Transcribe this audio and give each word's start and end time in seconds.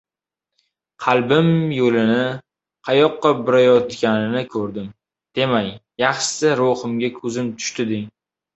“Qalbim 1.07 1.49
yo‘lini, 1.79 2.23
qayoqqa 2.89 3.35
borayotganini 3.51 4.43
ko‘rdim”, 4.57 4.89
demang. 5.43 5.71
Yaxshisi: 6.07 6.53
“Ruhimga 6.65 7.15
ko‘zim 7.23 7.55
tushdi”, 7.63 7.89
deng. 7.95 8.13